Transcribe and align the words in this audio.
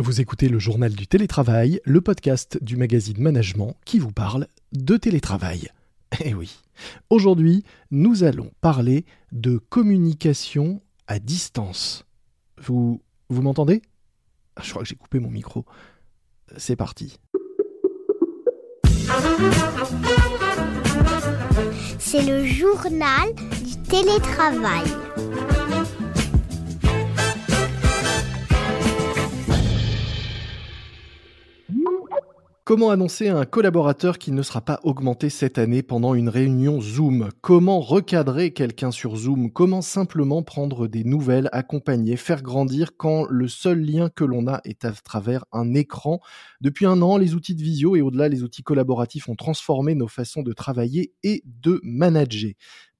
Vous 0.00 0.20
écoutez 0.20 0.48
le 0.48 0.58
journal 0.60 0.92
du 0.92 1.06
télétravail, 1.08 1.80
le 1.84 2.00
podcast 2.00 2.58
du 2.62 2.76
magazine 2.76 3.20
Management 3.20 3.74
qui 3.84 3.98
vous 3.98 4.12
parle 4.12 4.46
de 4.72 4.96
télétravail. 4.96 5.68
Eh 6.24 6.32
oui, 6.32 6.56
aujourd'hui 7.10 7.64
nous 7.90 8.24
allons 8.24 8.50
parler 8.62 9.04
de 9.30 9.58
communication 9.58 10.80
à 11.06 11.18
distance. 11.18 12.06
Vous, 12.62 13.02
vous 13.28 13.42
m'entendez? 13.42 13.82
Ah, 14.56 14.62
Je 14.64 14.70
crois 14.70 14.84
que 14.84 14.88
j'ai 14.88 14.94
coupé 14.94 15.18
mon 15.18 15.28
micro. 15.30 15.66
C'est 16.56 16.76
parti. 16.76 17.18
C'est 21.98 22.22
le 22.22 22.46
journal 22.46 23.34
du 23.34 23.76
télétravail. 23.86 24.86
Comment 32.68 32.90
annoncer 32.90 33.28
à 33.28 33.38
un 33.38 33.46
collaborateur 33.46 34.18
qu'il 34.18 34.34
ne 34.34 34.42
sera 34.42 34.60
pas 34.60 34.78
augmenté 34.82 35.30
cette 35.30 35.56
année 35.56 35.82
pendant 35.82 36.12
une 36.12 36.28
réunion 36.28 36.82
Zoom? 36.82 37.30
Comment 37.40 37.80
recadrer 37.80 38.50
quelqu'un 38.50 38.90
sur 38.90 39.16
Zoom? 39.16 39.50
Comment 39.50 39.80
simplement 39.80 40.42
prendre 40.42 40.86
des 40.86 41.02
nouvelles, 41.02 41.48
accompagner, 41.52 42.16
faire 42.18 42.42
grandir 42.42 42.90
quand 42.98 43.24
le 43.30 43.48
seul 43.48 43.80
lien 43.80 44.10
que 44.10 44.24
l'on 44.24 44.46
a 44.48 44.60
est 44.66 44.84
à 44.84 44.92
travers 44.92 45.46
un 45.50 45.72
écran? 45.72 46.20
Depuis 46.60 46.84
un 46.84 47.00
an, 47.00 47.16
les 47.16 47.34
outils 47.34 47.54
de 47.54 47.62
visio 47.62 47.96
et 47.96 48.02
au-delà 48.02 48.28
les 48.28 48.42
outils 48.42 48.62
collaboratifs 48.62 49.30
ont 49.30 49.34
transformé 49.34 49.94
nos 49.94 50.06
façons 50.06 50.42
de 50.42 50.52
travailler 50.52 51.14
et 51.22 51.42
de 51.46 51.80
manager. 51.82 52.50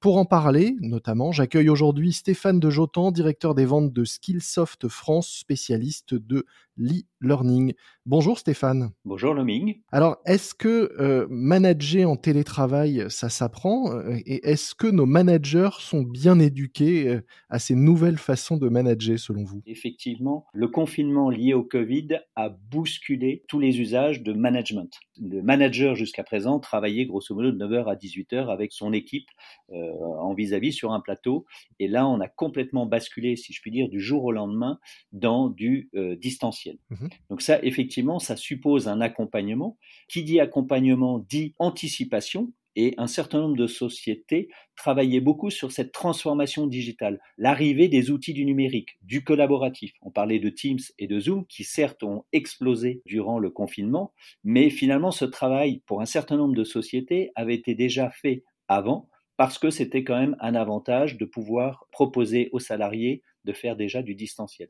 Pour 0.01 0.15
en 0.15 0.23
parler, 0.23 0.77
notamment, 0.79 1.33
j'accueille 1.33 1.67
aujourd'hui 1.67 2.13
Stéphane 2.13 2.61
de 2.61 2.69
Jotan, 2.69 3.11
directeur 3.11 3.53
des 3.53 3.65
ventes 3.65 3.91
de 3.91 4.05
Skillsoft 4.05 4.87
France, 4.87 5.29
spécialiste 5.29 6.13
de 6.13 6.45
l'e-learning. 6.77 7.73
Bonjour 8.05 8.39
Stéphane. 8.39 8.91
Bonjour 9.03 9.33
Loming. 9.33 9.81
Alors, 9.91 10.17
est-ce 10.25 10.53
que 10.55 10.93
euh, 11.01 11.27
manager 11.29 12.09
en 12.09 12.15
télétravail, 12.15 13.07
ça 13.09 13.27
s'apprend 13.27 13.91
euh, 13.91 14.15
Et 14.25 14.49
est-ce 14.49 14.73
que 14.73 14.87
nos 14.87 15.05
managers 15.05 15.71
sont 15.79 16.03
bien 16.03 16.39
éduqués 16.39 17.09
euh, 17.09 17.21
à 17.49 17.59
ces 17.59 17.75
nouvelles 17.75 18.17
façons 18.17 18.55
de 18.55 18.69
manager 18.69 19.19
selon 19.19 19.43
vous? 19.43 19.61
Effectivement, 19.65 20.45
le 20.53 20.69
confinement 20.69 21.29
lié 21.29 21.53
au 21.53 21.63
Covid 21.63 22.19
a 22.37 22.47
bousculé 22.47 23.43
tous 23.49 23.59
les 23.59 23.81
usages 23.81 24.23
de 24.23 24.31
management. 24.31 24.97
Le 25.21 25.41
manager 25.41 25.95
jusqu'à 25.95 26.23
présent 26.23 26.59
travaillait 26.59 27.05
grosso 27.05 27.35
modo 27.35 27.51
de 27.51 27.57
9h 27.57 27.85
à 27.85 27.95
18h 27.95 28.51
avec 28.51 28.71
son 28.71 28.93
équipe 28.93 29.27
en 29.71 30.33
vis-à-vis 30.33 30.73
sur 30.73 30.93
un 30.93 30.99
plateau. 30.99 31.45
Et 31.79 31.87
là, 31.87 32.07
on 32.07 32.19
a 32.21 32.27
complètement 32.27 32.85
basculé, 32.85 33.35
si 33.35 33.53
je 33.53 33.61
puis 33.61 33.71
dire, 33.71 33.89
du 33.89 33.99
jour 33.99 34.23
au 34.23 34.31
lendemain 34.31 34.79
dans 35.11 35.49
du 35.49 35.89
distanciel. 36.19 36.77
Mmh 36.89 37.07
Donc 37.29 37.41
ça, 37.41 37.59
effectivement, 37.63 38.19
ça 38.19 38.35
suppose 38.35 38.87
un 38.87 39.01
accompagnement. 39.01 39.77
Qui 40.07 40.23
dit 40.23 40.39
accompagnement 40.39 41.19
dit 41.19 41.53
anticipation. 41.59 42.51
Et 42.75 42.93
un 42.97 43.07
certain 43.07 43.39
nombre 43.41 43.57
de 43.57 43.67
sociétés 43.67 44.49
travaillaient 44.75 45.19
beaucoup 45.19 45.49
sur 45.49 45.71
cette 45.71 45.91
transformation 45.91 46.67
digitale, 46.67 47.19
l'arrivée 47.37 47.87
des 47.87 48.11
outils 48.11 48.33
du 48.33 48.45
numérique, 48.45 48.97
du 49.01 49.23
collaboratif. 49.23 49.93
On 50.01 50.11
parlait 50.11 50.39
de 50.39 50.49
Teams 50.49 50.79
et 50.97 51.07
de 51.07 51.19
Zoom 51.19 51.45
qui 51.47 51.63
certes 51.63 52.03
ont 52.03 52.23
explosé 52.31 53.01
durant 53.05 53.39
le 53.39 53.49
confinement, 53.49 54.13
mais 54.43 54.69
finalement 54.69 55.11
ce 55.11 55.25
travail 55.25 55.81
pour 55.85 56.01
un 56.01 56.05
certain 56.05 56.37
nombre 56.37 56.55
de 56.55 56.63
sociétés 56.63 57.31
avait 57.35 57.55
été 57.55 57.75
déjà 57.75 58.09
fait 58.09 58.43
avant 58.67 59.09
parce 59.37 59.57
que 59.57 59.69
c'était 59.69 60.03
quand 60.03 60.19
même 60.19 60.35
un 60.39 60.55
avantage 60.55 61.17
de 61.17 61.25
pouvoir 61.25 61.87
proposer 61.91 62.49
aux 62.51 62.59
salariés 62.59 63.23
de 63.45 63.53
faire 63.53 63.75
déjà 63.75 64.01
du 64.01 64.15
distanciel. 64.15 64.69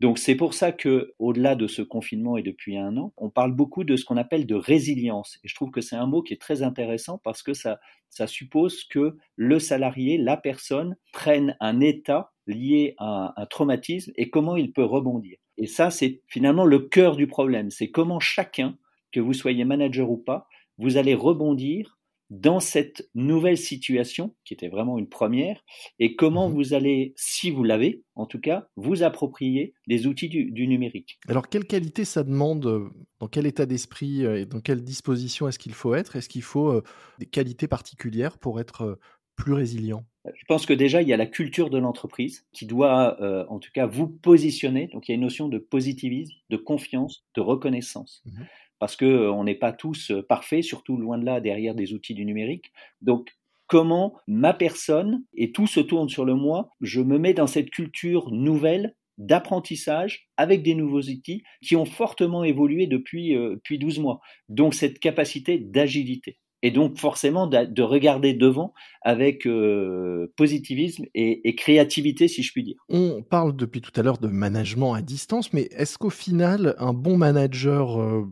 Donc 0.00 0.18
c'est 0.18 0.36
pour 0.36 0.54
ça 0.54 0.70
que, 0.70 1.12
au-delà 1.18 1.56
de 1.56 1.66
ce 1.66 1.82
confinement 1.82 2.36
et 2.36 2.42
depuis 2.42 2.76
un 2.76 2.96
an, 2.96 3.12
on 3.16 3.30
parle 3.30 3.52
beaucoup 3.52 3.82
de 3.82 3.96
ce 3.96 4.04
qu'on 4.04 4.16
appelle 4.16 4.46
de 4.46 4.54
résilience. 4.54 5.38
Et 5.42 5.48
je 5.48 5.54
trouve 5.56 5.72
que 5.72 5.80
c'est 5.80 5.96
un 5.96 6.06
mot 6.06 6.22
qui 6.22 6.34
est 6.34 6.40
très 6.40 6.62
intéressant 6.62 7.18
parce 7.18 7.42
que 7.42 7.52
ça, 7.52 7.80
ça 8.08 8.28
suppose 8.28 8.84
que 8.84 9.16
le 9.34 9.58
salarié, 9.58 10.16
la 10.16 10.36
personne, 10.36 10.96
prenne 11.12 11.56
un 11.58 11.80
état 11.80 12.32
lié 12.46 12.94
à 12.98 13.34
un 13.36 13.46
traumatisme 13.46 14.12
et 14.14 14.30
comment 14.30 14.56
il 14.56 14.72
peut 14.72 14.84
rebondir. 14.84 15.36
Et 15.56 15.66
ça, 15.66 15.90
c'est 15.90 16.22
finalement 16.28 16.64
le 16.64 16.78
cœur 16.78 17.16
du 17.16 17.26
problème. 17.26 17.70
C'est 17.70 17.90
comment 17.90 18.20
chacun, 18.20 18.78
que 19.10 19.20
vous 19.20 19.32
soyez 19.32 19.64
manager 19.64 20.10
ou 20.10 20.16
pas, 20.16 20.46
vous 20.78 20.96
allez 20.96 21.14
rebondir 21.14 21.97
dans 22.30 22.60
cette 22.60 23.08
nouvelle 23.14 23.56
situation, 23.56 24.34
qui 24.44 24.54
était 24.54 24.68
vraiment 24.68 24.98
une 24.98 25.08
première, 25.08 25.64
et 25.98 26.14
comment 26.14 26.48
mmh 26.48 26.52
vous 26.52 26.74
allez, 26.74 27.14
si 27.16 27.50
vous 27.50 27.62
l'avez, 27.62 28.02
en 28.14 28.26
tout 28.26 28.40
cas, 28.40 28.68
vous 28.76 29.02
approprier 29.02 29.74
les 29.86 30.06
outils 30.06 30.28
du, 30.28 30.66
numérique. 30.66 31.18
Alors, 31.28 31.48
quelle 31.48 31.66
qualité 31.66 32.04
ça 32.04 32.24
demande 32.24 32.66
euh, 32.66 32.88
Dans 33.20 33.28
quel 33.28 33.46
état 33.46 33.64
d'esprit 33.64 34.24
euh, 34.24 34.40
et 34.40 34.46
dans 34.46 34.60
quelle 34.60 34.82
disposition 34.82 35.48
est-ce 35.48 35.58
qu'il 35.58 35.74
faut 35.74 35.94
être? 35.94 36.16
Est-ce 36.16 36.28
qu'il 36.28 36.42
faut 36.42 36.70
euh, 36.70 36.82
des 37.18 37.26
qualités 37.26 37.68
particulières 37.68 38.38
pour 38.38 38.60
être 38.60 38.98
plus 39.36 39.52
résilient? 39.52 40.04
Je 40.24 40.44
pense 40.48 40.66
que 40.66 40.72
déjà, 40.72 41.00
il 41.00 41.08
y 41.08 41.12
a 41.12 41.16
la 41.16 41.26
culture 41.26 41.70
de 41.70 41.78
l'entreprise 41.78 42.44
qui 42.52 42.66
doit, 42.66 43.16
en 43.48 43.58
tout 43.60 43.70
cas, 43.72 43.86
vous 43.86 44.08
positionner. 44.08 44.88
Donc, 44.88 45.08
il 45.08 45.12
y 45.12 45.14
a 45.14 45.14
une 45.14 45.22
notion 45.22 45.48
de 45.48 45.58
positivisme, 45.58 46.34
de 46.50 46.56
confiance, 46.56 47.24
de 47.34 47.40
reconnaissance. 47.40 48.22
Mmh 48.26 48.42
parce 48.78 48.96
que 48.96 49.04
euh, 49.04 49.32
on 49.32 49.44
n'est 49.44 49.54
pas 49.54 49.72
tous 49.72 50.10
euh, 50.10 50.22
parfaits, 50.22 50.62
surtout 50.62 50.96
loin 50.96 51.18
de 51.18 51.24
là 51.24 51.40
derrière 51.40 51.74
des 51.74 51.92
outils 51.92 52.14
du 52.14 52.24
numérique. 52.24 52.72
Donc 53.02 53.30
comment 53.66 54.16
ma 54.26 54.54
personne 54.54 55.24
et 55.34 55.52
tout 55.52 55.66
se 55.66 55.80
tourne 55.80 56.08
sur 56.08 56.24
le 56.24 56.34
moi, 56.34 56.70
je 56.80 57.00
me 57.00 57.18
mets 57.18 57.34
dans 57.34 57.46
cette 57.46 57.70
culture 57.70 58.30
nouvelle 58.30 58.94
d'apprentissage 59.18 60.28
avec 60.36 60.62
des 60.62 60.74
nouveaux 60.74 61.02
outils 61.02 61.42
qui 61.60 61.74
ont 61.74 61.84
fortement 61.84 62.44
évolué 62.44 62.86
depuis, 62.86 63.36
euh, 63.36 63.56
depuis 63.56 63.78
12 63.78 63.98
mois. 63.98 64.20
Donc 64.48 64.74
cette 64.74 65.00
capacité 65.00 65.58
d'agilité. 65.58 66.38
Et 66.62 66.72
donc 66.72 66.98
forcément 66.98 67.46
de, 67.46 67.82
regarder 67.82 68.34
devant 68.34 68.74
avec 69.02 69.46
positivisme 70.36 71.04
et, 71.14 71.48
et, 71.48 71.54
créativité, 71.54 72.26
si 72.26 72.42
je 72.42 72.50
puis 72.50 72.64
dire. 72.64 72.74
On 72.88 73.22
parle 73.22 73.54
depuis 73.54 73.80
tout 73.80 73.92
à 73.94 74.02
l'heure 74.02 74.18
de 74.18 74.26
management 74.26 74.94
à 74.94 75.00
distance, 75.00 75.52
mais 75.52 75.68
est-ce 75.70 75.98
qu'au 75.98 76.10
final, 76.10 76.74
un 76.78 76.94
bon 76.94 77.16
manager 77.16 78.26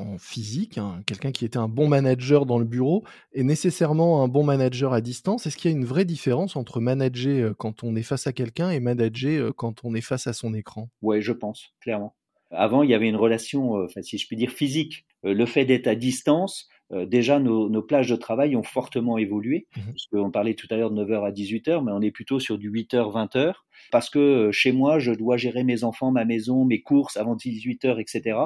en 0.00 0.18
physique, 0.18 0.78
hein, 0.78 1.02
quelqu'un 1.06 1.32
qui 1.32 1.44
était 1.44 1.58
un 1.58 1.68
bon 1.68 1.88
manager 1.88 2.46
dans 2.46 2.58
le 2.58 2.64
bureau 2.64 3.04
est 3.32 3.42
nécessairement 3.42 4.22
un 4.22 4.28
bon 4.28 4.42
manager 4.42 4.92
à 4.92 5.00
distance. 5.00 5.46
Est-ce 5.46 5.56
qu'il 5.56 5.70
y 5.70 5.74
a 5.74 5.76
une 5.76 5.84
vraie 5.84 6.04
différence 6.04 6.56
entre 6.56 6.80
manager 6.80 7.54
quand 7.56 7.84
on 7.84 7.94
est 7.96 8.02
face 8.02 8.26
à 8.26 8.32
quelqu'un 8.32 8.70
et 8.70 8.80
manager 8.80 9.54
quand 9.54 9.84
on 9.84 9.94
est 9.94 10.00
face 10.00 10.26
à 10.26 10.32
son 10.32 10.54
écran? 10.54 10.88
Oui, 11.02 11.22
je 11.22 11.32
pense, 11.32 11.74
clairement. 11.80 12.14
Avant, 12.50 12.82
il 12.82 12.90
y 12.90 12.94
avait 12.94 13.08
une 13.08 13.16
relation, 13.16 13.86
si 14.02 14.18
je 14.18 14.26
puis 14.26 14.36
dire, 14.36 14.50
physique. 14.50 15.06
le 15.22 15.46
fait 15.46 15.64
d'être 15.64 15.86
à 15.86 15.94
distance, 15.94 16.68
euh, 16.92 17.06
déjà 17.06 17.38
nos, 17.38 17.68
nos, 17.68 17.82
plages 17.82 18.08
de 18.08 18.16
travail 18.16 18.56
ont 18.56 18.62
fortement 18.62 19.18
évolué. 19.18 19.66
Mmh 19.76 19.80
parce 19.90 20.06
qu'on 20.06 20.30
parlait 20.30 20.54
tout 20.54 20.66
à 20.70 20.76
l'heure 20.76 20.90
de 20.90 21.04
9h 21.04 21.26
à 21.26 21.30
18h, 21.30 21.84
mais 21.84 21.92
on 21.92 22.00
est 22.00 22.10
plutôt 22.10 22.40
sur 22.40 22.58
du 22.58 22.70
8h, 22.70 23.12
20h. 23.12 23.54
Parce 23.90 24.10
que 24.10 24.18
euh, 24.18 24.52
chez 24.52 24.72
moi, 24.72 24.98
je 24.98 25.12
dois 25.12 25.36
gérer 25.36 25.64
mes 25.64 25.84
enfants, 25.84 26.10
ma 26.10 26.24
maison, 26.24 26.64
mes 26.64 26.80
courses 26.80 27.16
avant 27.16 27.36
18h, 27.36 28.00
etc. 28.00 28.38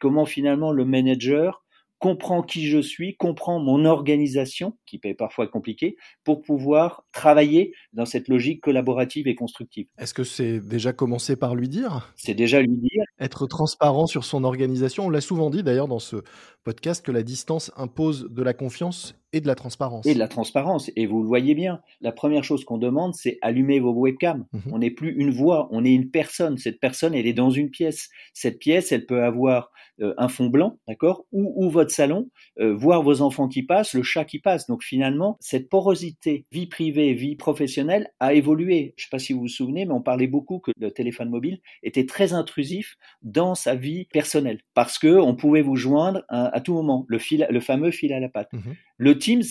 Comment 0.00 0.24
finalement 0.24 0.72
le 0.72 0.84
manager 0.84 1.63
comprend 2.04 2.42
qui 2.42 2.66
je 2.66 2.80
suis, 2.80 3.16
comprend 3.16 3.58
mon 3.60 3.86
organisation, 3.86 4.76
qui 4.84 4.98
peut 4.98 5.14
parfois 5.14 5.46
compliquée, 5.46 5.96
pour 6.22 6.42
pouvoir 6.42 7.06
travailler 7.12 7.72
dans 7.94 8.04
cette 8.04 8.28
logique 8.28 8.60
collaborative 8.60 9.26
et 9.26 9.34
constructive. 9.34 9.86
Est-ce 9.96 10.12
que 10.12 10.22
c'est 10.22 10.60
déjà 10.60 10.92
commencé 10.92 11.34
par 11.34 11.54
lui 11.54 11.66
dire? 11.66 12.12
C'est 12.16 12.34
déjà 12.34 12.60
lui 12.60 12.76
dire. 12.76 13.04
Être 13.20 13.46
transparent 13.46 14.04
sur 14.06 14.26
son 14.26 14.44
organisation. 14.44 15.06
On 15.06 15.08
l'a 15.08 15.22
souvent 15.22 15.48
dit 15.48 15.62
d'ailleurs 15.62 15.88
dans 15.88 15.98
ce 15.98 16.16
podcast 16.62 17.02
que 17.02 17.10
la 17.10 17.22
distance 17.22 17.72
impose 17.74 18.28
de 18.30 18.42
la 18.42 18.52
confiance 18.52 19.14
et 19.34 19.40
de 19.40 19.48
la 19.48 19.56
transparence. 19.56 20.06
Et 20.06 20.14
de 20.14 20.18
la 20.18 20.28
transparence. 20.28 20.90
Et 20.94 21.06
vous 21.06 21.20
le 21.20 21.26
voyez 21.26 21.54
bien, 21.54 21.80
la 22.00 22.12
première 22.12 22.44
chose 22.44 22.64
qu'on 22.64 22.78
demande, 22.78 23.14
c'est 23.14 23.38
allumer 23.42 23.80
vos 23.80 23.92
webcams. 23.92 24.46
Mhm. 24.52 24.62
On 24.72 24.78
n'est 24.78 24.92
plus 24.92 25.10
une 25.10 25.30
voix, 25.30 25.68
on 25.72 25.84
est 25.84 25.92
une 25.92 26.10
personne. 26.10 26.56
Cette 26.56 26.78
personne, 26.78 27.14
elle 27.14 27.26
est 27.26 27.32
dans 27.32 27.50
une 27.50 27.70
pièce. 27.70 28.10
Cette 28.32 28.60
pièce, 28.60 28.92
elle 28.92 29.06
peut 29.06 29.24
avoir 29.24 29.72
euh, 30.00 30.12
un 30.18 30.28
fond 30.28 30.46
blanc, 30.46 30.78
d'accord, 30.88 31.24
ou, 31.30 31.52
ou, 31.56 31.70
votre 31.70 31.92
salon, 31.92 32.28
euh, 32.58 32.74
voir 32.74 33.02
vos 33.02 33.22
enfants 33.22 33.46
qui 33.46 33.62
passent, 33.62 33.94
le 33.94 34.02
chat 34.02 34.24
qui 34.24 34.40
passe. 34.40 34.66
Donc 34.66 34.82
finalement, 34.82 35.36
cette 35.40 35.68
porosité 35.68 36.46
vie 36.50 36.66
privée, 36.66 37.12
vie 37.14 37.36
professionnelle 37.36 38.08
a 38.18 38.34
évolué. 38.34 38.94
Je 38.96 39.02
ne 39.02 39.04
sais 39.04 39.10
pas 39.10 39.20
si 39.20 39.32
vous 39.32 39.40
vous 39.40 39.48
souvenez, 39.48 39.84
mais 39.86 39.92
on 39.92 40.02
parlait 40.02 40.26
beaucoup 40.26 40.58
que 40.58 40.72
le 40.78 40.90
téléphone 40.90 41.28
mobile 41.28 41.60
était 41.84 42.06
très 42.06 42.32
intrusif 42.32 42.96
dans 43.22 43.54
sa 43.54 43.76
vie 43.76 44.06
personnelle 44.12 44.58
parce 44.74 44.98
que 44.98 45.16
on 45.16 45.36
pouvait 45.36 45.62
vous 45.62 45.76
joindre 45.76 46.22
à, 46.28 46.46
à 46.54 46.60
tout 46.60 46.74
moment, 46.74 47.04
le, 47.08 47.18
fil, 47.18 47.46
le 47.48 47.60
fameux 47.60 47.92
fil 47.92 48.12
à 48.12 48.18
la 48.18 48.28
patte. 48.28 48.52
Mhm. 48.52 48.74
Le 48.96 49.18
Teams, 49.18 49.44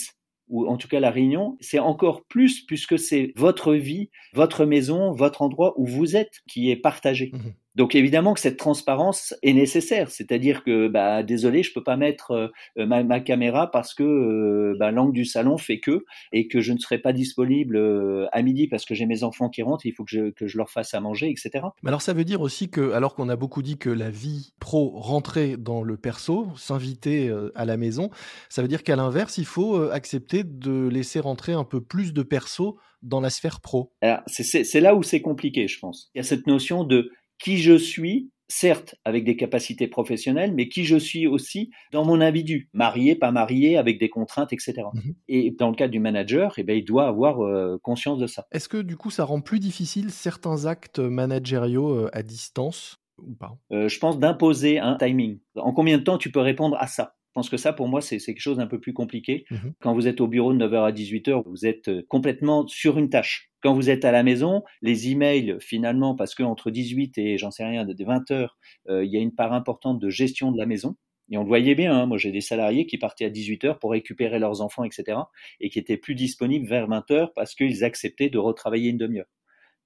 ou 0.49 0.67
en 0.67 0.77
tout 0.77 0.87
cas 0.87 0.99
la 0.99 1.11
réunion, 1.11 1.57
c'est 1.61 1.79
encore 1.79 2.25
plus 2.25 2.61
puisque 2.65 2.99
c'est 2.99 3.33
votre 3.35 3.73
vie, 3.75 4.09
votre 4.33 4.65
maison, 4.65 5.11
votre 5.13 5.41
endroit 5.41 5.73
où 5.79 5.85
vous 5.85 6.15
êtes 6.15 6.41
qui 6.47 6.69
est 6.71 6.75
partagé. 6.77 7.31
Mhm. 7.31 7.53
Donc 7.75 7.95
évidemment 7.95 8.33
que 8.33 8.39
cette 8.39 8.57
transparence 8.57 9.33
est 9.41 9.53
nécessaire, 9.53 10.11
c'est-à-dire 10.11 10.63
que 10.63 10.87
bah, 10.87 11.23
désolé, 11.23 11.63
je 11.63 11.73
peux 11.73 11.83
pas 11.83 11.97
mettre 11.97 12.51
euh, 12.77 12.85
ma, 12.85 13.19
caméra 13.19 13.71
parce 13.71 13.95
que 13.95 14.03
euh, 14.03 14.77
bah, 14.77 14.91
l'angle 14.91 15.13
du 15.13 15.25
salon 15.25 15.57
fait 15.57 15.79
que 15.79 16.05
et 16.31 16.47
que 16.47 16.61
je 16.61 16.71
ne 16.71 16.77
serai 16.77 16.99
pas 16.99 17.13
disponible 17.13 17.77
euh, 17.77 18.27
à 18.31 18.43
midi 18.43 18.67
parce 18.67 18.85
que 18.85 18.93
j'ai 18.93 19.07
mes 19.07 19.23
enfants 19.23 19.49
qui 19.49 19.63
rentrent, 19.63 19.85
il 19.85 19.93
faut 19.93 20.03
que 20.03 20.11
je, 20.11 20.29
que 20.29 20.45
je 20.45 20.57
leur 20.57 20.69
fasse 20.69 20.93
à 20.93 20.99
manger, 20.99 21.29
etc. 21.29 21.65
Mais 21.81 21.89
alors 21.89 22.01
ça 22.01 22.13
veut 22.13 22.25
dire 22.25 22.41
aussi 22.41 22.69
que, 22.69 22.91
alors 22.91 23.15
qu'on 23.15 23.29
a 23.29 23.35
beaucoup 23.35 23.63
dit 23.63 23.77
que 23.77 23.89
la 23.89 24.11
vie 24.11 24.53
pro 24.59 24.91
rentrait 24.95 25.57
dans 25.57 25.81
le 25.81 25.97
perso, 25.97 26.49
s'inviter 26.55 27.33
à 27.55 27.65
la 27.65 27.77
maison, 27.77 28.09
ça 28.49 28.61
veut 28.61 28.67
dire 28.67 28.83
qu'à 28.83 28.95
l'inverse, 28.95 29.37
il 29.37 29.45
faut 29.45 29.81
accepter 29.89 30.43
de 30.43 30.87
laisser 30.87 31.19
rentrer 31.19 31.53
un 31.53 31.63
peu 31.63 31.81
plus 31.81 32.13
de 32.13 32.21
perso 32.21 32.77
dans 33.01 33.19
la 33.19 33.29
sphère 33.29 33.59
pro. 33.59 33.91
C'est 34.27 34.79
là 34.79 34.95
où 34.95 35.03
c'est 35.03 35.21
compliqué, 35.21 35.67
je 35.67 35.79
pense. 35.79 36.09
Il 36.15 36.19
y 36.19 36.21
a 36.21 36.23
cette 36.23 36.47
notion 36.47 36.83
de 36.83 37.11
qui 37.43 37.57
je 37.57 37.77
suis, 37.77 38.31
certes 38.47 38.95
avec 39.03 39.25
des 39.25 39.35
capacités 39.35 39.87
professionnelles, 39.87 40.53
mais 40.53 40.69
qui 40.69 40.85
je 40.85 40.95
suis 40.95 41.27
aussi 41.27 41.71
dans 41.91 42.05
mon 42.05 42.21
individu, 42.21 42.69
marié, 42.71 43.15
pas 43.15 43.31
marié, 43.31 43.77
avec 43.77 43.99
des 43.99 44.07
contraintes, 44.07 44.53
etc. 44.53 44.87
Mhm. 44.93 45.15
Et 45.27 45.51
dans 45.51 45.69
le 45.69 45.75
cas 45.75 45.89
du 45.89 45.99
manager, 45.99 46.53
eh 46.57 46.63
bien, 46.63 46.75
il 46.75 46.85
doit 46.85 47.05
avoir 47.05 47.41
euh, 47.41 47.77
conscience 47.83 48.17
de 48.17 48.27
ça. 48.27 48.45
Est-ce 48.53 48.69
que 48.69 48.81
du 48.81 48.95
coup, 48.95 49.11
ça 49.11 49.25
rend 49.25 49.41
plus 49.41 49.59
difficile 49.59 50.09
certains 50.11 50.65
actes 50.65 50.99
managériaux 50.99 51.91
euh, 51.93 52.09
à 52.13 52.23
distance 52.23 52.95
ou 53.21 53.35
pas? 53.35 53.57
Euh, 53.73 53.89
Je 53.89 53.99
pense 53.99 54.17
d'imposer 54.17 54.79
un 54.79 54.95
timing. 54.95 55.39
En 55.57 55.73
combien 55.73 55.97
de 55.97 56.03
temps 56.03 56.17
tu 56.17 56.31
peux 56.31 56.39
répondre 56.39 56.77
à 56.79 56.87
ça? 56.87 57.15
Je 57.33 57.39
pense 57.39 57.49
que 57.49 57.57
ça, 57.57 57.73
pour 57.73 57.87
moi, 57.87 57.99
c'est 57.99 58.19
quelque 58.19 58.39
chose 58.39 58.57
d'un 58.57 58.67
peu 58.67 58.79
plus 58.79 58.93
compliqué. 58.93 59.45
Mhm. 59.49 59.73
Quand 59.79 59.95
vous 59.95 60.07
êtes 60.07 60.21
au 60.21 60.27
bureau 60.27 60.53
de 60.53 60.59
9h 60.59 60.85
à 60.85 60.91
18h, 60.91 61.41
vous 61.47 61.65
êtes 61.65 61.87
euh, 61.87 62.05
complètement 62.07 62.67
sur 62.67 62.99
une 62.99 63.09
tâche. 63.09 63.49
Quand 63.63 63.73
vous 63.73 63.89
êtes 63.89 64.05
à 64.05 64.11
la 64.11 64.21
maison, 64.21 64.61
les 64.83 65.09
emails, 65.09 65.57
finalement, 65.59 66.13
parce 66.13 66.35
qu'entre 66.35 66.69
18 66.69 67.17
et, 67.17 67.39
j'en 67.39 67.49
sais 67.49 67.65
rien, 67.65 67.85
20h, 67.85 68.49
euh, 68.89 69.03
il 69.03 69.11
y 69.11 69.17
a 69.17 69.19
une 69.19 69.33
part 69.33 69.51
importante 69.51 69.97
de 69.97 70.11
gestion 70.11 70.51
de 70.51 70.59
la 70.59 70.67
maison. 70.67 70.95
Et 71.31 71.37
on 71.37 71.41
le 71.41 71.47
voyait 71.47 71.73
bien, 71.73 71.95
hein. 71.95 72.05
moi 72.05 72.19
j'ai 72.19 72.31
des 72.31 72.41
salariés 72.41 72.85
qui 72.85 72.99
partaient 72.99 73.25
à 73.25 73.31
18h 73.31 73.79
pour 73.79 73.91
récupérer 73.91 74.37
leurs 74.37 74.61
enfants, 74.61 74.83
etc. 74.83 75.17
et 75.59 75.71
qui 75.71 75.79
étaient 75.79 75.97
plus 75.97 76.13
disponibles 76.13 76.67
vers 76.67 76.87
20h 76.87 77.29
parce 77.33 77.55
qu'ils 77.55 77.83
acceptaient 77.83 78.29
de 78.29 78.37
retravailler 78.37 78.91
une 78.91 78.97
demi-heure. 78.97 79.25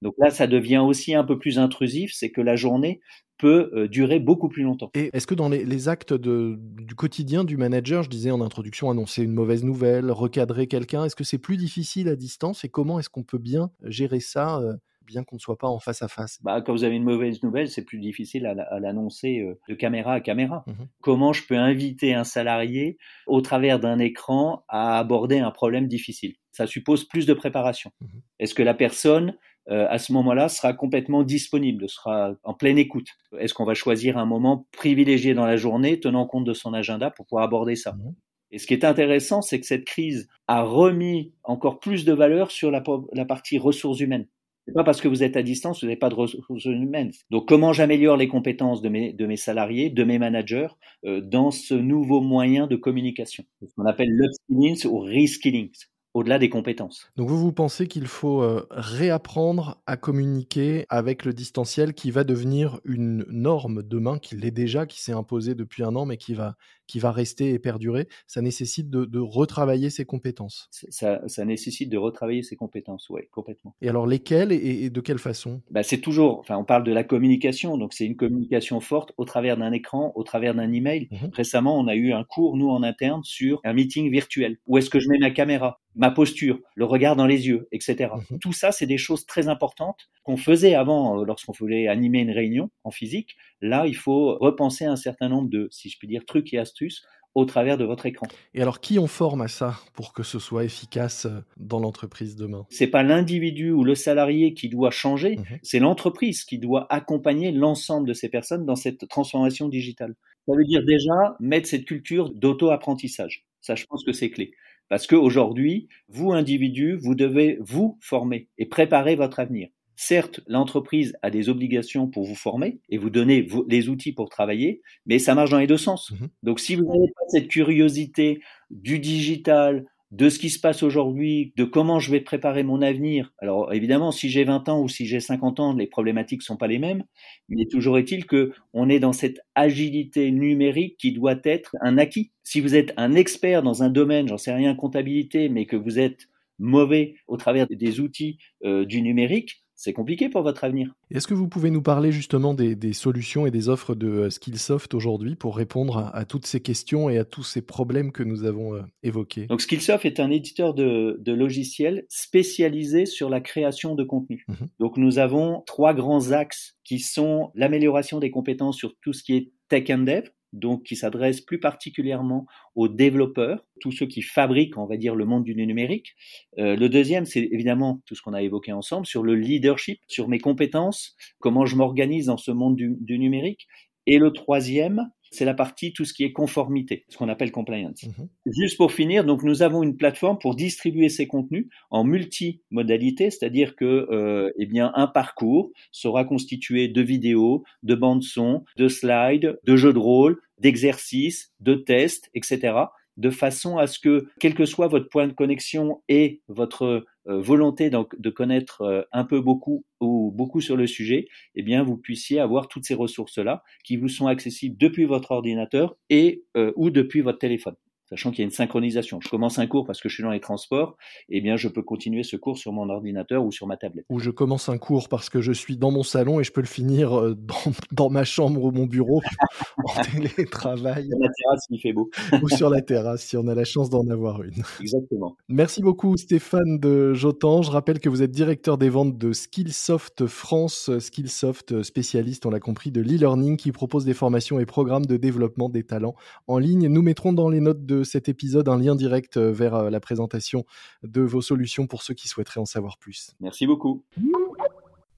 Donc 0.02 0.14
là, 0.18 0.30
ça 0.30 0.46
devient 0.46 0.78
aussi 0.78 1.14
un 1.14 1.24
peu 1.24 1.38
plus 1.38 1.58
intrusif, 1.58 2.12
c'est 2.14 2.30
que 2.30 2.40
la 2.40 2.56
journée 2.56 3.00
peut 3.38 3.70
euh, 3.74 3.88
durer 3.88 4.18
beaucoup 4.18 4.48
plus 4.48 4.62
longtemps. 4.62 4.90
Et 4.94 5.10
est-ce 5.12 5.26
que 5.26 5.34
dans 5.34 5.48
les, 5.48 5.88
actes 5.88 6.12
du 6.12 6.94
quotidien 6.96 7.44
du 7.44 7.56
manager, 7.56 8.02
je 8.02 8.10
disais 8.10 8.30
en 8.30 8.40
introduction, 8.40 8.90
annoncer 8.90 9.22
une 9.22 9.32
mauvaise 9.32 9.64
nouvelle, 9.64 10.10
recadrer 10.10 10.66
quelqu'un, 10.66 11.04
est-ce 11.04 11.16
que 11.16 11.24
c'est 11.24 11.38
plus 11.38 11.56
difficile 11.56 12.08
à 12.08 12.16
distance 12.16 12.64
et 12.64 12.68
comment 12.68 12.98
est-ce 12.98 13.08
qu'on 13.08 13.22
peut 13.22 13.38
bien 13.38 13.70
gérer 13.84 14.20
ça 14.20 14.58
euh, 14.58 14.74
bien 15.08 15.24
qu'on 15.24 15.36
ne 15.36 15.40
soit 15.40 15.56
pas 15.56 15.68
en 15.68 15.80
face 15.80 16.02
à 16.02 16.08
face? 16.08 16.38
Bah, 16.42 16.60
Quand 16.60 16.72
vous 16.72 16.84
avez 16.84 16.94
une 16.94 17.04
mauvaise 17.04 17.42
nouvelle, 17.42 17.68
c'est 17.68 17.84
plus 17.84 17.98
difficile 17.98 18.46
à, 18.46 18.78
l'annoncer 18.78 19.40
euh, 19.40 19.58
de 19.68 19.74
caméra 19.74 20.12
à 20.14 20.20
caméra. 20.20 20.64
Mmh 20.66 20.72
comment 21.00 21.32
je 21.32 21.46
peux 21.46 21.56
inviter 21.56 22.12
un 22.12 22.24
salarié 22.24 22.98
au 23.26 23.40
travers 23.40 23.80
d'un 23.80 23.98
écran 23.98 24.64
à 24.68 24.98
aborder 24.98 25.38
un 25.38 25.50
problème 25.50 25.88
difficile? 25.88 26.34
Ça 26.52 26.66
suppose 26.66 27.04
plus 27.04 27.24
de 27.24 27.32
préparation. 27.32 27.90
Mmh 28.00 28.06
est-ce 28.40 28.54
que 28.54 28.62
la 28.62 28.74
personne 28.74 29.34
euh, 29.70 29.86
à 29.88 29.98
ce 29.98 30.12
moment-là, 30.12 30.48
sera 30.48 30.72
complètement 30.72 31.22
disponible, 31.22 31.88
sera 31.88 32.34
en 32.42 32.54
pleine 32.54 32.78
écoute. 32.78 33.08
Est-ce 33.38 33.52
qu'on 33.54 33.64
va 33.64 33.74
choisir 33.74 34.16
un 34.16 34.26
moment 34.26 34.66
privilégié 34.72 35.34
dans 35.34 35.46
la 35.46 35.56
journée, 35.56 36.00
tenant 36.00 36.26
compte 36.26 36.44
de 36.44 36.54
son 36.54 36.72
agenda 36.72 37.10
pour 37.10 37.26
pouvoir 37.26 37.44
aborder 37.44 37.76
ça? 37.76 37.92
Mmh. 37.92 38.14
Et 38.50 38.58
ce 38.58 38.66
qui 38.66 38.74
est 38.74 38.84
intéressant, 38.84 39.42
c'est 39.42 39.60
que 39.60 39.66
cette 39.66 39.84
crise 39.84 40.28
a 40.46 40.62
remis 40.62 41.34
encore 41.44 41.80
plus 41.80 42.04
de 42.04 42.12
valeur 42.12 42.50
sur 42.50 42.70
la, 42.70 42.80
partie 43.26 43.58
ressources 43.58 44.00
humaines. 44.00 44.26
C'est 44.66 44.72
pas 44.72 44.84
parce 44.84 45.00
que 45.00 45.08
vous 45.08 45.22
êtes 45.22 45.36
à 45.36 45.42
distance, 45.42 45.80
vous 45.80 45.86
n'avez 45.86 45.98
pas 45.98 46.08
de 46.08 46.14
ressources 46.14 46.64
humaines. 46.64 47.12
Donc, 47.30 47.48
comment 47.48 47.72
j'améliore 47.72 48.16
les 48.16 48.28
compétences 48.28 48.82
de 48.82 48.88
mes, 48.88 49.12
de 49.12 49.26
mes 49.26 49.36
salariés, 49.36 49.90
de 49.90 50.04
mes 50.04 50.18
managers, 50.18 50.68
euh, 51.04 51.20
dans 51.20 51.50
ce 51.50 51.74
nouveau 51.74 52.20
moyen 52.20 52.66
de 52.66 52.76
communication, 52.76 53.44
ce 53.62 53.74
qu'on 53.74 53.86
appelle 53.86 54.10
l'upskilling 54.10 54.86
ou 54.86 55.00
reskilling 55.00 55.70
au-delà 56.14 56.38
des 56.38 56.48
compétences. 56.48 57.10
Donc 57.16 57.28
vous, 57.28 57.38
vous 57.38 57.52
pensez 57.52 57.86
qu'il 57.86 58.06
faut 58.06 58.42
euh, 58.42 58.66
réapprendre 58.70 59.80
à 59.86 59.96
communiquer 59.96 60.86
avec 60.88 61.24
le 61.24 61.32
distanciel 61.32 61.94
qui 61.94 62.10
va 62.10 62.24
devenir 62.24 62.80
une 62.84 63.24
norme 63.28 63.82
demain, 63.82 64.18
qui 64.18 64.36
l'est 64.36 64.50
déjà, 64.50 64.86
qui 64.86 65.00
s'est 65.00 65.12
imposée 65.12 65.54
depuis 65.54 65.82
un 65.84 65.94
an, 65.96 66.06
mais 66.06 66.16
qui 66.16 66.34
va, 66.34 66.56
qui 66.88 66.98
va 66.98 67.12
rester 67.12 67.50
et 67.50 67.60
perdurer. 67.60 68.08
Ça 68.26 68.42
nécessite 68.42 68.90
de, 68.90 69.18
retravailler 69.18 69.90
ses 69.90 70.04
compétences. 70.04 70.68
Ça, 70.70 71.44
nécessite 71.44 71.90
de 71.90 71.98
retravailler 71.98 72.42
ses 72.42 72.56
compétences, 72.56 73.08
oui, 73.10 73.22
complètement. 73.30 73.74
Et 73.80 73.88
alors 73.88 74.06
lesquelles 74.06 74.50
et, 74.52 74.90
de 74.90 75.00
quelle 75.00 75.18
façon? 75.18 75.62
Bah, 75.70 75.82
C'est 75.82 75.98
toujours, 75.98 76.40
enfin 76.40 76.56
on 76.56 76.64
parle 76.64 76.84
de 76.84 76.92
la 76.92 77.04
communication, 77.04 77.78
donc 77.78 77.92
c'est 77.92 78.06
une 78.06 78.16
communication 78.16 78.80
forte 78.80 79.12
au 79.18 79.24
travers 79.24 79.56
d'un 79.56 79.72
écran, 79.72 80.12
au 80.16 80.24
travers 80.24 80.54
d'un 80.54 80.72
email. 80.72 81.08
Mmh 81.10 81.28
Récemment, 81.32 81.78
on 81.78 81.86
a 81.86 81.94
eu 81.94 82.12
un 82.12 82.24
cours, 82.24 82.56
nous, 82.56 82.70
en 82.70 82.82
interne, 82.82 83.22
sur 83.22 83.60
un 83.64 83.74
meeting 83.74 84.10
virtuel. 84.10 84.56
Où 84.66 84.78
est-ce 84.78 84.90
que 84.90 84.98
je 84.98 85.08
mets 85.08 85.18
ma 85.18 85.30
caméra 85.30 85.78
ma 85.98 86.12
posture, 86.12 86.60
le 86.76 86.84
regard 86.84 87.16
dans 87.16 87.26
les 87.26 87.48
yeux, 87.48 87.68
etc. 87.72 88.10
Mhm. 88.30 88.38
Tout 88.38 88.52
ça, 88.52 88.72
c'est 88.72 88.86
des 88.86 88.98
choses 88.98 89.26
très 89.26 89.48
importantes 89.48 90.08
qu'on 90.22 90.36
faisait 90.36 90.74
avant 90.74 91.20
euh, 91.20 91.24
lorsqu'on 91.24 91.52
voulait 91.52 91.88
animer 91.88 92.20
une 92.20 92.30
réunion 92.30 92.70
en 92.84 92.90
physique. 92.90 93.36
Là, 93.60 93.86
il 93.86 93.96
faut 93.96 94.36
repenser 94.38 94.84
un 94.84 94.96
certain 94.96 95.28
nombre 95.28 95.48
de, 95.48 95.68
si 95.70 95.88
je 95.88 95.98
puis 95.98 96.08
dire, 96.08 96.24
trucs 96.26 96.52
et 96.54 96.58
astuces 96.58 97.02
au 97.34 97.44
travers 97.44 97.78
de 97.78 97.84
votre 97.84 98.06
écran. 98.06 98.26
Et 98.54 98.62
alors, 98.62 98.80
qui 98.80 98.98
on 98.98 99.06
forme 99.06 99.42
à 99.42 99.48
ça 99.48 99.78
pour 99.94 100.12
que 100.12 100.22
ce 100.22 100.38
soit 100.38 100.64
efficace 100.64 101.26
euh, 101.26 101.40
dans 101.56 101.78
l'entreprise 101.78 102.36
demain? 102.36 102.66
C'est 102.70 102.88
pas 102.88 103.02
l'individu 103.02 103.70
ou 103.70 103.84
le 103.84 103.94
salarié 103.94 104.54
qui 104.54 104.68
doit 104.68 104.90
changer, 104.90 105.36
mhm. 105.36 105.58
c'est 105.62 105.78
l'entreprise 105.78 106.44
qui 106.44 106.58
doit 106.58 106.86
accompagner 106.92 107.52
l'ensemble 107.52 108.08
de 108.08 108.14
ces 108.14 108.28
personnes 108.28 108.64
dans 108.64 108.76
cette 108.76 109.06
transformation 109.08 109.68
digitale. 109.68 110.14
Ça 110.46 110.54
veut 110.56 110.64
dire 110.64 110.84
déjà 110.84 111.36
mettre 111.40 111.68
cette 111.68 111.84
culture 111.84 112.30
d'auto-apprentissage. 112.30 113.44
Ça, 113.60 113.74
je 113.74 113.84
pense 113.84 114.02
que 114.04 114.12
c'est 114.12 114.30
clé. 114.30 114.52
Parce 114.88 115.06
qu'aujourd'hui, 115.06 115.88
vous, 116.08 116.32
individu, 116.32 116.96
vous 116.96 117.14
devez 117.14 117.58
vous 117.60 117.98
former 118.00 118.48
et 118.56 118.66
préparer 118.66 119.16
votre 119.16 119.38
avenir. 119.38 119.68
Certes, 120.00 120.38
l'entreprise 120.46 121.16
a 121.22 121.30
des 121.30 121.48
obligations 121.48 122.06
pour 122.06 122.22
vous 122.22 122.36
former 122.36 122.78
et 122.88 122.98
vous 122.98 123.10
donner 123.10 123.48
les 123.66 123.88
outils 123.88 124.12
pour 124.12 124.28
travailler, 124.28 124.80
mais 125.06 125.18
ça 125.18 125.34
marche 125.34 125.50
dans 125.50 125.58
les 125.58 125.66
deux 125.66 125.76
sens. 125.76 126.12
Mmh 126.12 126.26
Donc 126.44 126.60
si 126.60 126.76
vous 126.76 126.84
n'avez 126.84 127.08
pas 127.08 127.24
cette 127.26 127.48
curiosité 127.48 128.40
du 128.70 129.00
digital, 129.00 129.86
de 130.12 130.28
ce 130.28 130.38
qui 130.38 130.50
se 130.50 130.60
passe 130.60 130.84
aujourd'hui, 130.84 131.52
de 131.56 131.64
comment 131.64 131.98
je 131.98 132.12
vais 132.12 132.20
préparer 132.20 132.62
mon 132.62 132.80
avenir. 132.80 133.32
Alors 133.38 133.72
évidemment, 133.72 134.12
si 134.12 134.28
j'ai 134.28 134.44
20 134.44 134.68
ans 134.68 134.80
ou 134.80 134.88
si 134.88 135.04
j'ai 135.04 135.18
50 135.18 135.58
ans, 135.58 135.74
les 135.74 135.88
problématiques 135.88 136.42
sont 136.42 136.56
pas 136.56 136.68
les 136.68 136.78
mêmes, 136.78 137.02
mais 137.48 137.66
toujours 137.66 137.98
est-il 137.98 138.24
que 138.24 138.52
on 138.72 138.88
est 138.88 139.00
dans 139.00 139.12
cette 139.12 139.40
agilité 139.56 140.30
numérique 140.30 140.96
qui 140.96 141.10
doit 141.10 141.40
être 141.42 141.74
un 141.80 141.98
acquis. 141.98 142.30
Si 142.44 142.60
vous 142.60 142.76
êtes 142.76 142.94
un 142.96 143.16
expert 143.16 143.64
dans 143.64 143.82
un 143.82 143.90
domaine, 143.90 144.28
j'en 144.28 144.38
sais 144.38 144.54
rien, 144.54 144.76
comptabilité, 144.76 145.48
mais 145.48 145.66
que 145.66 145.76
vous 145.76 145.98
êtes 145.98 146.28
mauvais 146.60 147.16
au 147.26 147.36
travers 147.36 147.66
des 147.66 147.98
outils 147.98 148.38
euh, 148.64 148.84
du 148.84 149.02
numérique, 149.02 149.64
c'est 149.78 149.92
compliqué 149.92 150.28
pour 150.28 150.42
votre 150.42 150.64
avenir. 150.64 150.92
Est-ce 151.12 151.28
que 151.28 151.34
vous 151.34 151.46
pouvez 151.46 151.70
nous 151.70 151.82
parler 151.82 152.10
justement 152.10 152.52
des, 152.52 152.92
solutions 152.92 153.46
et 153.46 153.52
des 153.52 153.68
offres 153.68 153.94
de 153.94 154.08
euh, 154.08 154.30
Skillsoft 154.30 154.92
aujourd'hui 154.92 155.36
pour 155.36 155.56
répondre 155.56 156.10
à, 156.12 156.24
toutes 156.24 156.46
ces 156.46 156.60
questions 156.60 157.08
et 157.08 157.16
à 157.16 157.24
tous 157.24 157.44
ces 157.44 157.62
problèmes 157.62 158.10
que 158.10 158.24
nous 158.24 158.42
avons 158.42 158.74
euh, 158.74 158.82
évoqués? 159.04 159.46
Donc 159.46 159.60
Skillsoft 159.60 160.04
est 160.04 160.18
un 160.18 160.32
éditeur 160.32 160.74
de, 160.74 161.22
logiciels 161.26 162.06
spécialisé 162.08 163.06
sur 163.06 163.30
la 163.30 163.40
création 163.40 163.94
de 163.94 164.02
contenu. 164.02 164.44
Mhm. 164.48 164.68
Donc 164.80 164.96
nous 164.96 165.20
avons 165.20 165.62
trois 165.64 165.94
grands 165.94 166.32
axes 166.32 166.76
qui 166.82 166.98
sont 166.98 167.52
l'amélioration 167.54 168.18
des 168.18 168.32
compétences 168.32 168.76
sur 168.76 168.94
tout 169.00 169.12
ce 169.12 169.22
qui 169.22 169.36
est 169.36 169.52
tech 169.68 169.88
and 169.90 169.98
dev, 169.98 170.24
donc 170.52 170.84
qui 170.84 170.96
s'adresse 170.96 171.40
plus 171.40 171.60
particulièrement 171.60 172.46
aux 172.74 172.88
développeurs, 172.88 173.64
tous 173.80 173.92
ceux 173.92 174.06
qui 174.06 174.22
fabriquent, 174.22 174.78
on 174.78 174.86
va 174.86 174.96
dire, 174.96 175.14
le 175.14 175.24
monde 175.24 175.44
du 175.44 175.54
numérique. 175.54 176.14
Euh, 176.58 176.76
le 176.76 176.88
deuxième, 176.88 177.26
c'est 177.26 177.48
évidemment 177.52 178.00
tout 178.06 178.14
ce 178.14 178.22
qu'on 178.22 178.34
a 178.34 178.42
évoqué 178.42 178.72
ensemble 178.72 179.06
sur 179.06 179.22
le 179.22 179.34
leadership, 179.34 180.00
sur 180.08 180.28
mes 180.28 180.38
compétences, 180.38 181.16
comment 181.38 181.66
je 181.66 181.76
m'organise 181.76 182.26
dans 182.26 182.36
ce 182.36 182.50
monde 182.50 182.76
du 182.76 183.18
numérique. 183.18 183.66
Et 184.06 184.18
le 184.18 184.32
troisième, 184.32 185.10
c'est 185.30 185.44
la 185.44 185.54
partie 185.54 185.92
tout 185.92 186.04
ce 186.04 186.14
qui 186.14 186.24
est 186.24 186.32
conformité, 186.32 187.04
ce 187.08 187.16
qu'on 187.16 187.28
appelle 187.28 187.52
compliance. 187.52 188.04
Mhm. 188.04 188.28
Juste 188.46 188.76
pour 188.76 188.92
finir, 188.92 189.24
donc 189.24 189.42
nous 189.42 189.62
avons 189.62 189.82
une 189.82 189.96
plateforme 189.96 190.38
pour 190.38 190.54
distribuer 190.54 191.08
ces 191.08 191.26
contenus 191.26 191.66
en 191.90 192.04
multimodalité, 192.04 193.30
c'est-à-dire 193.30 193.76
que 193.76 194.06
euh, 194.10 194.50
eh 194.58 194.66
bien 194.66 194.92
un 194.94 195.06
parcours 195.06 195.70
sera 195.92 196.24
constitué 196.24 196.88
de 196.88 197.02
vidéos, 197.02 197.64
de 197.82 197.94
bandes 197.94 198.22
son, 198.22 198.64
de 198.76 198.88
slides, 198.88 199.58
de 199.64 199.76
jeux 199.76 199.92
de 199.92 199.98
rôle, 199.98 200.40
d'exercices, 200.60 201.52
de 201.60 201.74
tests, 201.74 202.30
etc 202.34 202.72
de 203.18 203.30
façon 203.30 203.76
à 203.76 203.86
ce 203.86 203.98
que, 203.98 204.28
quel 204.40 204.54
que 204.54 204.64
soit 204.64 204.86
votre 204.86 205.08
point 205.08 205.26
de 205.26 205.32
connexion 205.32 206.02
et 206.08 206.40
votre 206.48 207.04
euh, 207.26 207.40
volonté 207.40 207.90
de 207.90 208.30
connaître 208.30 208.82
euh, 208.82 209.02
un 209.12 209.24
peu 209.24 209.40
beaucoup 209.40 209.84
ou 210.00 210.32
beaucoup 210.34 210.60
sur 210.60 210.76
le 210.76 210.86
sujet, 210.86 211.26
eh 211.54 211.62
bien, 211.62 211.82
vous 211.82 211.96
puissiez 211.96 212.40
avoir 212.40 212.68
toutes 212.68 212.86
ces 212.86 212.94
ressources-là 212.94 213.62
qui 213.84 213.96
vous 213.96 214.08
sont 214.08 214.28
accessibles 214.28 214.76
depuis 214.78 215.04
votre 215.04 215.32
ordinateur 215.32 215.96
et 216.08 216.44
euh, 216.56 216.72
ou 216.76 216.90
depuis 216.90 217.20
votre 217.20 217.38
téléphone. 217.38 217.74
Sachant 218.08 218.30
qu'il 218.30 218.40
y 218.40 218.42
a 218.42 218.46
une 218.46 218.50
synchronisation. 218.50 219.20
Je 219.22 219.28
commence 219.28 219.58
un 219.58 219.66
cours 219.66 219.86
parce 219.86 220.00
que 220.00 220.08
je 220.08 220.14
suis 220.14 220.22
dans 220.22 220.30
les 220.30 220.40
transports, 220.40 220.96
eh 221.28 221.40
bien, 221.40 221.56
je 221.56 221.68
peux 221.68 221.82
continuer 221.82 222.22
ce 222.22 222.36
cours 222.36 222.58
sur 222.58 222.72
mon 222.72 222.88
ordinateur 222.88 223.44
ou 223.44 223.52
sur 223.52 223.66
ma 223.66 223.76
tablette. 223.76 224.06
Ou 224.08 224.18
je 224.18 224.30
commence 224.30 224.68
un 224.68 224.78
cours 224.78 225.08
parce 225.08 225.28
que 225.28 225.40
je 225.40 225.52
suis 225.52 225.76
dans 225.76 225.90
mon 225.90 226.02
salon 226.02 226.40
et 226.40 226.44
je 226.44 226.52
peux 226.52 226.60
le 226.60 226.66
finir 226.66 227.18
euh, 227.18 227.34
dans, 227.38 227.72
dans 227.92 228.10
ma 228.10 228.24
chambre 228.24 228.64
ou 228.64 228.70
mon 228.70 228.86
bureau 228.86 229.20
en 229.84 230.02
télétravail. 230.02 231.08
Sur 231.08 231.18
la 231.18 231.28
terrasse, 231.28 231.66
il 231.70 231.80
fait 231.80 231.92
beau. 231.92 232.10
ou 232.42 232.48
sur 232.48 232.70
la 232.70 232.80
terrasse, 232.80 233.22
si 233.22 233.36
on 233.36 233.46
a 233.46 233.54
la 233.54 233.64
chance 233.64 233.90
d'en 233.90 234.08
avoir 234.08 234.42
une. 234.42 234.62
Exactement. 234.80 235.36
Merci 235.48 235.82
beaucoup, 235.82 236.16
Stéphane 236.16 236.78
de 236.78 237.14
Jotan. 237.14 237.62
Je 237.62 237.70
rappelle 237.70 238.00
que 238.00 238.08
vous 238.08 238.22
êtes 238.22 238.30
directeur 238.30 238.78
des 238.78 238.88
ventes 238.88 239.18
de 239.18 239.32
Skillsoft 239.32 240.26
France. 240.26 240.90
Skillsoft, 240.98 241.82
spécialiste, 241.82 242.46
on 242.46 242.50
l'a 242.50 242.60
compris, 242.60 242.90
de 242.90 243.00
l'e-learning 243.00 243.56
qui 243.56 243.72
propose 243.72 244.04
des 244.04 244.14
formations 244.14 244.58
et 244.58 244.66
programmes 244.66 245.06
de 245.06 245.16
développement 245.16 245.68
des 245.68 245.84
talents 245.84 246.14
en 246.46 246.58
ligne. 246.58 246.88
Nous 246.88 247.02
mettrons 247.02 247.32
dans 247.32 247.48
les 247.48 247.60
notes 247.60 247.84
de 247.84 247.97
cet 248.04 248.28
épisode 248.28 248.68
un 248.68 248.78
lien 248.78 248.94
direct 248.94 249.36
euh, 249.36 249.52
vers 249.52 249.74
euh, 249.74 249.90
la 249.90 250.00
présentation 250.00 250.64
de 251.02 251.20
vos 251.20 251.42
solutions 251.42 251.86
pour 251.86 252.02
ceux 252.02 252.14
qui 252.14 252.28
souhaiteraient 252.28 252.60
en 252.60 252.66
savoir 252.66 252.98
plus. 252.98 253.30
Merci 253.40 253.66
beaucoup. 253.66 254.04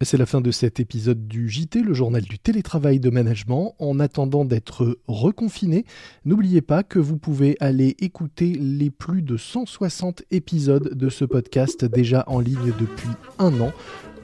C'est 0.02 0.16
la 0.16 0.24
fin 0.24 0.40
de 0.40 0.50
cet 0.50 0.80
épisode 0.80 1.28
du 1.28 1.50
JT, 1.50 1.82
le 1.82 1.92
journal 1.92 2.22
du 2.22 2.38
télétravail 2.38 3.00
de 3.00 3.10
management. 3.10 3.74
En 3.78 4.00
attendant 4.00 4.46
d'être 4.46 4.98
reconfiné, 5.06 5.84
n'oubliez 6.24 6.62
pas 6.62 6.82
que 6.82 6.98
vous 6.98 7.18
pouvez 7.18 7.58
aller 7.60 7.96
écouter 7.98 8.54
les 8.54 8.88
plus 8.88 9.20
de 9.20 9.36
160 9.36 10.22
épisodes 10.30 10.94
de 10.94 11.10
ce 11.10 11.26
podcast 11.26 11.84
déjà 11.84 12.24
en 12.28 12.40
ligne 12.40 12.72
depuis 12.78 13.10
un 13.38 13.60
an. 13.60 13.72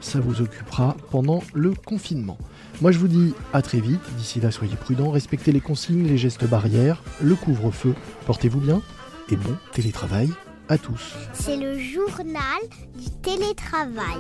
Ça 0.00 0.20
vous 0.20 0.40
occupera 0.40 0.96
pendant 1.10 1.42
le 1.54 1.72
confinement. 1.74 2.38
Moi 2.80 2.92
je 2.92 2.98
vous 2.98 3.08
dis 3.08 3.34
à 3.52 3.62
très 3.62 3.80
vite, 3.80 4.00
d'ici 4.16 4.40
là 4.40 4.50
soyez 4.50 4.76
prudents, 4.76 5.10
respectez 5.10 5.52
les 5.52 5.60
consignes, 5.60 6.06
les 6.06 6.18
gestes 6.18 6.46
barrières, 6.46 7.02
le 7.22 7.34
couvre-feu, 7.34 7.94
portez-vous 8.26 8.60
bien 8.60 8.82
et 9.30 9.36
bon 9.36 9.56
télétravail 9.72 10.30
à 10.68 10.78
tous. 10.78 11.14
C'est 11.32 11.56
le 11.56 11.78
journal 11.78 12.60
du 12.96 13.10
télétravail. 13.22 14.18